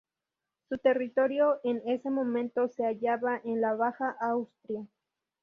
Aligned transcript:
Su 0.67 0.79
territorio 0.79 1.59
en 1.63 1.83
ese 1.85 2.09
momento 2.09 2.67
se 2.69 2.81
hallaba 2.83 3.39
en 3.45 3.61
la 3.61 3.75
Baja 3.75 4.17
Austria. 4.19 4.87